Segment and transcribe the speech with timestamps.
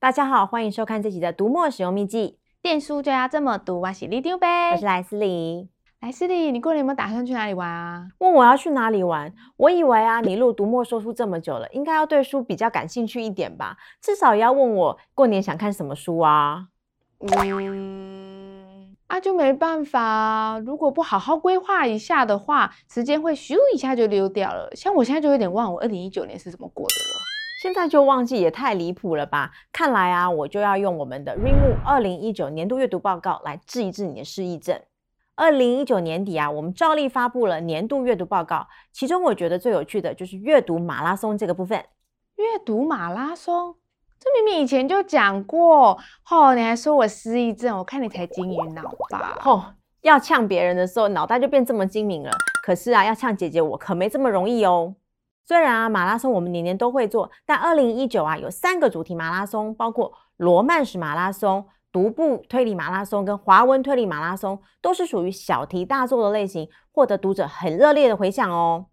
[0.00, 2.38] 大家好，欢迎收看这集的读墨使用秘籍。
[2.62, 5.68] 电书就要这么读，我是里丢呗，我是莱斯里。
[6.00, 8.08] 莱斯利，你过年有没有打算去哪里玩啊？
[8.16, 9.30] 问我要去哪里玩？
[9.58, 13.76] 我以为啊，你录读墨说书这么久了，应该要对书比较感兴趣一点吧？
[14.00, 16.68] 至少也要问我过年想看什么书啊？
[17.18, 24.70] 嗯，啊，就没办法，如果不好好规划一下的话，时间会咻一下就溜掉了。
[24.74, 27.29] 像我现在就有点忘我二零一九年是怎么过的了。
[27.60, 29.50] 现在就忘记也太离谱了吧？
[29.70, 34.80] 看来啊，我就要用我们的 Readmoo 二零一九年度阅读报告来治一治你的失忆症。
[35.36, 41.84] 二零一九年底啊，我们照例发布了年度阅读报告，其中我觉得最有趣的就是阅读马拉松这个部分。
[42.36, 43.74] 阅读马拉松，
[44.18, 45.98] 这明明以前就讲过，
[46.30, 49.38] 哦，你还说我失忆症，我看你才金鱼脑吧？
[49.44, 52.30] 哦，要呛别人的时候，脑袋就变这么精明了。
[52.62, 54.94] 可是啊，要呛姐姐我可没这么容易哦。
[55.46, 68.86] 虽然啊，马拉松我们年年都会做，但二零一九啊有三个主题马拉松，包括罗曼史马拉松、独步推理马拉松跟华文推理马拉松，都是属于小题大做的类型，获得读者很热烈的回响哦。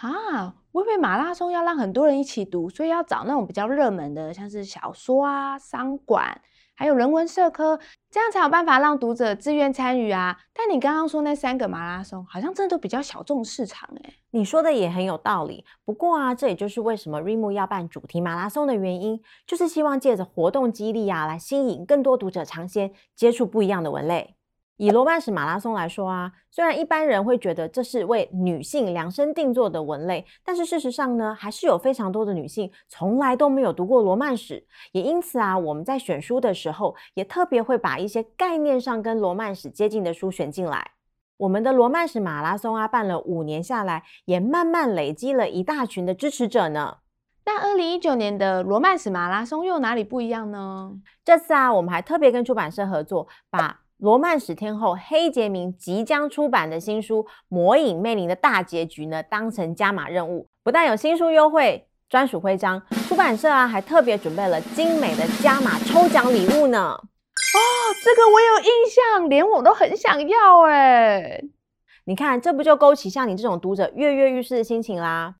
[0.00, 6.40] 啊，我以为马拉松要让很多人一起读，所以要找那种比较热门的，像是小说啊、商管。
[6.78, 7.76] 还有人文社科，
[8.08, 10.38] 这样才有办法让读者自愿参与啊！
[10.54, 14.14] 但你刚刚说那三个马拉松，好像真的都比较小众市场诶。
[14.30, 15.64] 你说的也很有道理。
[15.84, 24.36] 不过啊，这也就是为什么 Rimu 要办主题马拉松的原因，就是希望借着活动激励啊，来吸引更多读者尝鲜，接触不一样的文类。
[24.78, 34.64] 以罗曼史马拉松来说啊，虽然一般人会觉得这是为女性量身定做的文类，但是事实上呢，还是有非常多的女性从来都没有读过罗曼史。
[34.92, 40.92] 也因此啊，我们在选书的时候，也特别会把一些概念上跟罗曼史接近的书选进来。
[41.38, 46.98] 我们的罗曼史马拉松啊，办了五年下来，也慢慢累积了一大群的支持者呢。
[47.44, 50.92] 那二零一九年的罗曼史马拉松又哪里不一样呢？
[51.24, 66.78] 这次啊，我们还特别跟出版社合作，把罗曼史天后黑杰明即将出版的新书《魔影魅灵》的大结局呢，当成加码任务，不但有新书优惠、专属徽章，出版社啊还特别准备了精美的加码抽奖礼物呢。
[66.80, 67.58] 哦，
[68.04, 71.42] 这个我有印象，连我都很想要哎。
[72.04, 75.34] 你看，这不就勾起像你这种读者跃跃欲试的心情啦？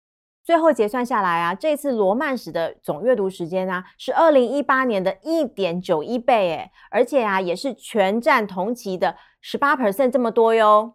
[0.48, 10.94] 最后结算下来啊，这次罗曼史的总阅读时间啊，是二零一八年的一点九一倍诶，而且啊，也是全站同期的十八 percent 这么多哟。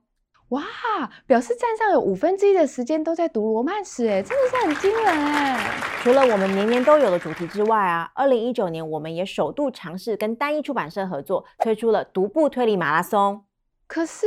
[0.49, 0.63] 哇，
[1.27, 5.55] 表示站上有五分之一的时间都在读罗曼史，诶，真的是很惊人诶。
[6.01, 13.43] 除了我们年年都有的主题之外啊，二零一九年我们也首度尝试跟单一出版社合作，推出了独步推理马拉松。
[13.85, 14.25] 可是。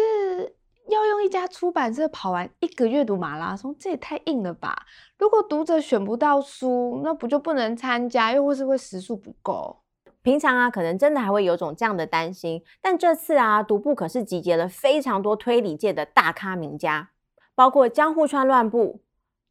[0.89, 4.87] 要用一家出版社跑完一个阅读马拉松，这也太硬了吧！
[5.19, 9.83] 如果读者选不到书，那不就不能参加，又或是会时数不够？
[10.23, 17.11] 平常啊，可能真的还会有种这样的担心，但这次啊，独步可是集结了非常多推理界的大咖名家，
[17.55, 19.03] 包括江户川乱步、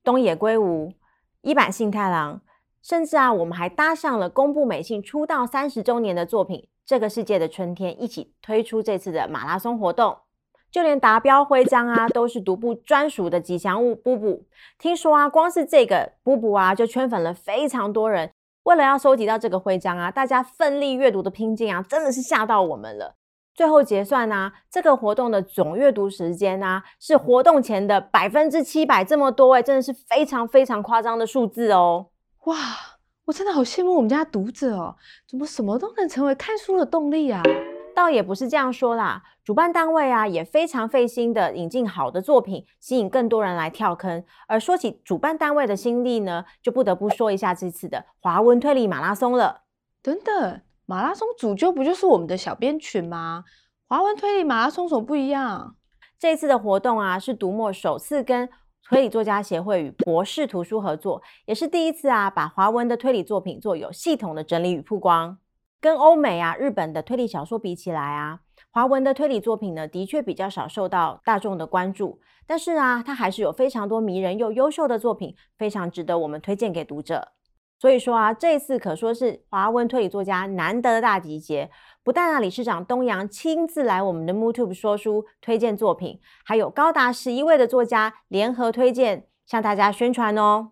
[0.04, 0.94] 东野圭吾、
[1.42, 2.42] 伊坂幸太郎，
[2.82, 10.18] 甚至啊，我们还搭上了宫部美幸出道三十周年的作品《这个世界的春天》，一起推出这次的马拉松活动。
[10.76, 13.96] 就连达标徽章啊，都是独步专属的吉祥物。
[13.96, 14.44] 布布，
[14.78, 18.30] 听说啊，光是这个布布啊，就圈粉了非常多人。
[18.64, 23.16] 为了要收集到这个徽章啊，大家奋力阅读的拼劲啊，真的是吓到我们了。
[23.54, 32.08] 最后结算啊，这个活动的总阅读时间啊，是活动前的百分之七百这么多哎，真的是非常非常夸张的数字哦。
[32.48, 32.58] 哇，
[33.28, 37.42] 我真的好羡慕我们家读者哦，怎么什么都能成为看书的动力啊？
[37.96, 44.24] 倒也不是这样说啦，主办单位啊也非常费心的引进好的作品，吸引更多人来跳坑。
[44.48, 49.62] 而说起主办单位的心力呢，就不得不说一下这次的华文推理马拉松了。
[50.04, 53.46] 等等，马拉松主揪不就是我们的小编群吗？
[53.88, 55.78] 华文推理马拉松有什么不一样？
[56.20, 58.50] 这次的活动啊，是读墨首次跟
[58.88, 65.38] 推理作家协会与博士图书合作，也是第一次啊，把华文的推理作品做有系统的整理与曝光。
[65.82, 68.40] 跟欧美啊、日本的推理小说比起来啊，
[68.72, 72.20] 华文的推理作品呢，的确比较少受到大众的关注。
[72.48, 77.30] 但是啊，它还是有非常多迷人又优秀的作品，非常值得我们推荐给读者。
[77.78, 81.70] 所以说啊，这次可说是华文推理作家难得的大集结。
[82.04, 90.72] 不但啊，理事长东阳亲自来我们的 MooTube 说书推荐作品，还有高达十一位的作家联合推荐，向大家宣传哦。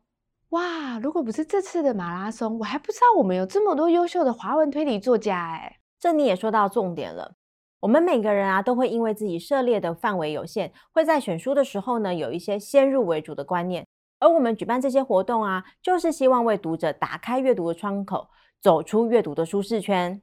[0.53, 0.99] 哇！
[1.01, 5.79] 如果不是这次的马拉松，我还不知道我们有这么多优秀的华文推理作家哎。
[5.99, 7.33] 这你也说到重点了。
[7.79, 13.85] 我们每个人啊，都会因为自己涉猎的范围有限，会在选书的时候呢，有一些先入为主的观念。
[14.19, 18.27] 而我们举办这些活动啊，就是希望为读者打开阅读的窗口，
[18.61, 20.21] 走出阅读的舒适圈。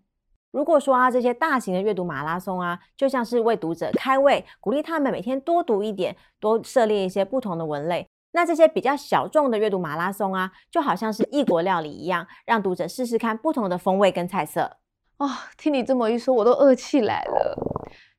[0.53, 8.07] 如果说啊，这些大型的阅读马拉松啊，就像是为读者开胃，鼓励他们每天多读一点，多涉猎一些不同的文类。
[8.33, 14.79] 那这些比较小众的阅读马拉松啊，就好像是异国料理一样，让读者试试看不同的风味跟菜色。
[15.19, 15.29] 哦，
[15.59, 17.57] 听你这么一说，我都饿起来了。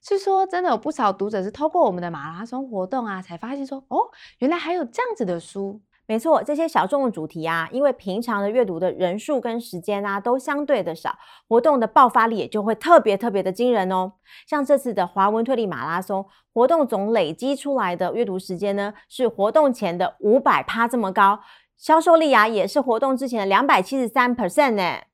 [0.02, 4.10] 是说，真的有不少读者是透过我们的马拉松活动啊，才发现说，哦，
[4.40, 5.82] 原来还有这样子的书。
[6.12, 11.18] 没错，这些小众的主题啊，因为平常的阅读的人数跟时间啊，都相对的少，
[11.48, 14.12] 活动的爆发力也就会特别特别的惊人哦。
[14.46, 21.40] 像这次的华文推理马拉松活动总累积出来的阅读时间呢，是活动前的五百趴这么高，
[21.78, 25.11] 销售力啊也是活动之前的两百七十三 percent 呢。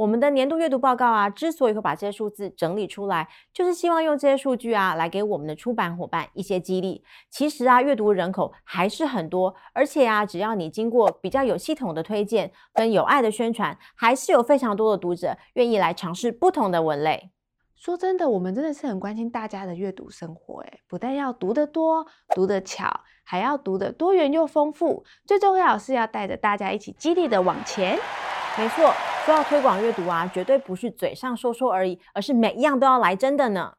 [0.00, 7.04] 我们的年度阅读报告啊，之所以会把这些数字整理出来，就是希望用这些数据啊，来给我们的出版伙伴一些激励。
[7.28, 17.30] 其实啊，阅读人口还是很多，而且啊，只要你经过比较有系统的推荐跟有爱的宣传，还是有非常多的读者愿意来尝试不同的文类。
[17.76, 27.98] 说真的，我们真的是很关心大家的阅读生活，诶，不但要读得多、读得巧，还要读得多元又丰富，最重要是要带着大家一起激励的往前。
[28.58, 28.92] 没错，
[29.24, 33.72] 说要推广阅读啊，绝对不是嘴上说说而已，而是每一样都要来真的呢。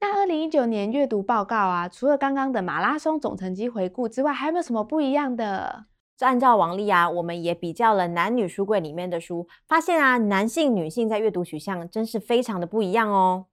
[0.00, 5.86] 那二零一九年阅读报告啊，除了刚刚的马拉松总成绩回顾之外，还有没有什么不一样的？
[6.20, 13.46] 按照往例啊，我们也比较了男女书柜里面的书，发现啊，男性、女性在阅读取向真是非常的不一样哦。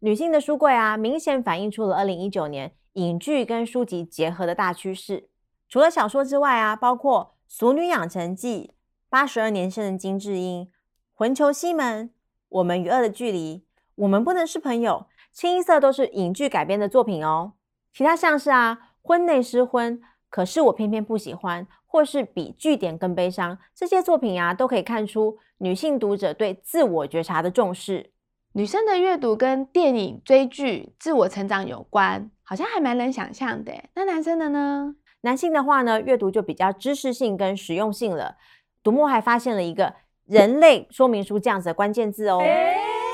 [0.00, 5.28] 女性的书柜啊，明显反映出了二零一九年影剧跟书籍结合的大趋势。
[5.68, 8.70] 除了小说之外啊，包括《俗女养成记》。
[9.10, 10.70] 八十二年生的金智英，
[11.14, 12.10] 魂球西门，
[12.50, 13.64] 我们与恶的距离，
[13.94, 17.54] 我们不能是朋友，清一色都是影剧改编的作品哦。
[17.90, 28.12] 其他像是啊，婚内失婚，可是我偏偏不喜欢，或是比句点更悲伤，这些作品啊，都可以看出女性读者对自我觉察的重视。
[28.52, 33.72] 女生的阅读跟电影、追剧、自我成长有关，好像还蛮能想象的。
[33.94, 34.96] 那男生的呢？
[35.22, 38.36] 男性的话呢，阅读就比较知识性跟实用性了。
[38.82, 39.94] 读墨还发现了一个
[40.24, 42.40] 人类说明书这样子的关键字哦，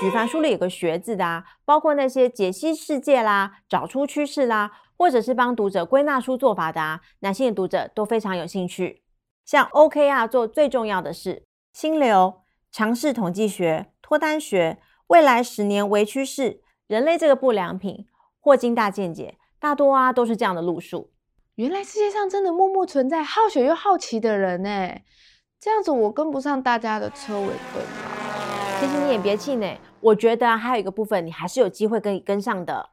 [0.00, 9.02] 举凡书里有个学字的啊，包括那些解析世界啦、找出趋势啦，或者是帮读者归纳出做法的啊，男性的读者都非常有兴趣。
[9.44, 14.78] 像 OKR 做最重要的是心流、尝试统计学、脱单学、
[15.08, 18.06] 未来十年为趋势、人类这个不良品、
[18.40, 21.12] 霍金大见解，大多啊都是这样的路数。
[21.56, 25.00] 原来世界上真的默默存在好学又好奇的人呢。
[25.64, 28.78] 这样子我跟不上大家的车尾灯啊！
[28.78, 32.90] 其实你也别气馁，我觉得还有一个部分你还是有机会可以跟上的。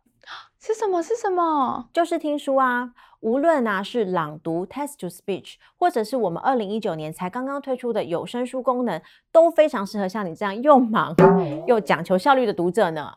[0.58, 1.04] 是什么？
[1.04, 1.90] 是什么？
[1.92, 2.94] 就是听书啊！
[3.20, 9.02] 无论啊是朗读 （text to speech），或者是我们二零一九年才刚刚推出的有声书功能，
[9.34, 11.14] 都非常适合像你这样又忙
[11.68, 13.16] 又讲求效率的读者呢。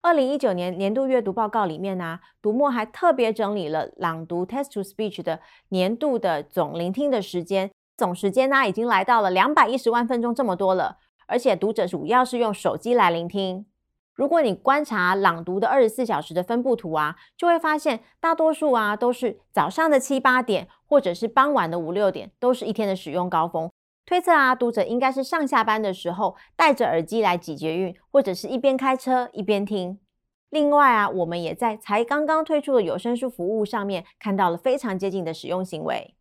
[0.00, 7.70] 二零一九年年度阅读报告里面呢、啊，读墨还特别整理了朗读 （text to speech） 的年度的总聆听的时间。
[7.96, 13.66] 总时间呢，已经来到了两百一十万分钟这么多了，而且读者主要是用手机来聆听。
[14.14, 23.70] 如果你观察朗读的二十四小时的分布图啊，就会发现大多数啊都是早上的七八点，或者是傍晚的五六点，都是一天的使用高峰。
[24.06, 29.98] 推测啊，读者应该是上下班的时候戴着耳机来挤捷运，或者是一边开车一边听。
[30.50, 36.14] 另外啊，我们也在才刚刚推出的有声书服务上面看到了非常接近的使用行为。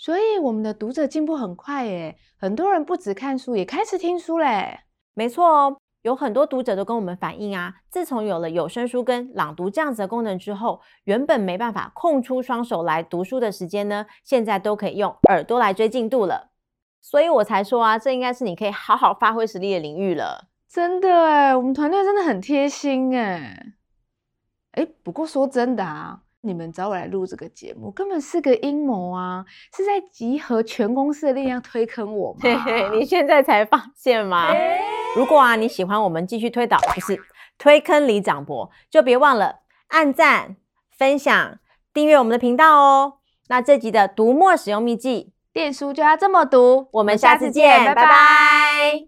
[0.00, 4.80] 所以我们的读者进步很快耶，很多人不止看书，也开始听书嘞。
[5.12, 16.48] 没错哦，有很多读者都跟我们反映啊，自从有了有声书跟朗读这样子的功能之后，原本没办法空出双手来读书的时间呢，现在都可以用耳朵来追进度了。
[17.02, 20.46] 所以我才说啊，这应该是你可以好好发挥实力的领域了。
[20.66, 23.74] 真的哎，我们团队真的很贴心哎。
[24.72, 26.22] 哎，不过说真的啊。
[26.42, 29.44] 你们找我来录这个节目，根本是个阴谋啊！
[29.76, 32.38] 是在集合全公司的力量 推坑我吗？
[32.42, 34.46] 嘿嘿，你现在才发现吗？
[34.48, 34.80] 欸、
[35.14, 37.20] 如果啊你喜欢我们继续推导，不是
[37.58, 39.56] 推坑李长博，就别忘了
[39.88, 40.56] 按赞、
[40.96, 41.58] 分享、
[41.92, 43.18] 订阅我们的频道哦。
[43.48, 46.88] 那这集的读墨使用秘籍，电书就要这么读。
[46.92, 48.02] 我们下次见，拜拜。
[48.02, 49.06] 拜拜。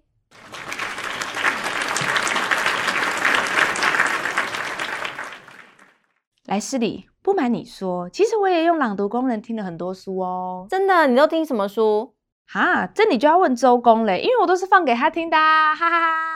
[6.44, 7.11] 来，失礼。
[7.32, 10.66] 不瞒你说，其实我也用朗读功能听了很多书哦。
[10.68, 11.06] 真的？
[11.06, 12.12] 你都听什么书？
[12.46, 16.31] 哈，这你就要问周公嘞，因为我都是放给他听的啊，哈哈哈。